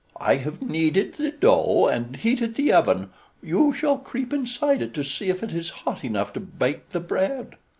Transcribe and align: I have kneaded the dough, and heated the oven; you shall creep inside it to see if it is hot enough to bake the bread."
I 0.19 0.37
have 0.37 0.63
kneaded 0.63 1.13
the 1.17 1.29
dough, 1.29 1.85
and 1.85 2.15
heated 2.15 2.55
the 2.55 2.73
oven; 2.73 3.11
you 3.43 3.71
shall 3.71 3.99
creep 3.99 4.33
inside 4.33 4.81
it 4.81 4.95
to 4.95 5.03
see 5.03 5.29
if 5.29 5.43
it 5.43 5.51
is 5.53 5.69
hot 5.85 6.03
enough 6.03 6.33
to 6.33 6.39
bake 6.39 6.89
the 6.89 6.99
bread." 6.99 7.53